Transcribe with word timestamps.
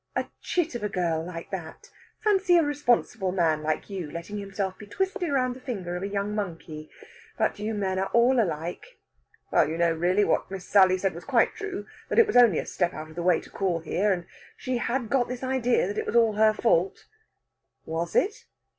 "A 0.15 0.25
chit 0.41 0.73
of 0.73 0.81
a 0.81 0.89
girl 0.89 1.23
like 1.23 1.51
that! 1.51 1.91
Fancy 2.23 2.57
a 2.57 2.63
responsible 2.63 3.31
man 3.31 3.61
like 3.61 3.87
you 3.87 4.09
letting 4.09 4.39
himself 4.39 4.75
be 4.79 4.87
twisted 4.87 5.29
round 5.31 5.55
the 5.55 5.59
finger 5.59 5.95
of 5.95 6.01
a 6.01 6.07
young 6.07 6.33
monkey. 6.33 6.89
But 7.37 7.59
you 7.59 7.75
men 7.75 7.99
are 7.99 8.07
all 8.07 8.41
alike." 8.41 8.97
"Well, 9.51 9.69
you 9.69 9.77
know, 9.77 9.93
really, 9.93 10.23
what 10.25 10.49
Miss 10.49 10.65
Sally 10.67 10.97
said 10.97 11.13
was 11.13 11.23
quite 11.23 11.53
true 11.53 11.85
that 12.09 12.17
it 12.17 12.25
was 12.25 12.35
only 12.35 12.57
a 12.57 12.65
step 12.65 12.95
out 12.95 13.09
of 13.11 13.15
the 13.15 13.21
way 13.21 13.39
to 13.41 13.51
call 13.51 13.79
here. 13.81 14.11
And 14.11 14.25
she 14.57 14.77
had 14.77 15.07
got 15.07 15.27
this 15.27 15.43
idea 15.43 15.85
that 15.85 15.99
it 15.99 16.07
was 16.07 16.15
all 16.15 16.33
her 16.33 16.51
fault." 16.51 17.05
"Was 17.85 18.15
it?" 18.15 18.45